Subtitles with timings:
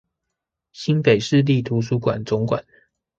[0.71, 2.65] 新北市立圖書館總館